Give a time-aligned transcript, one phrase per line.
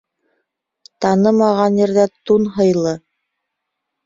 [1.05, 2.97] Танымаған ерҙә тун һыйлы.